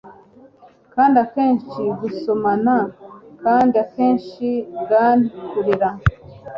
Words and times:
Kandi 0.93 1.15
akenshi 1.25 1.81
gusomana 2.01 2.75
kandi 3.43 3.75
akenshi 3.83 4.47
gan 4.89 5.19
kurira 5.49 5.89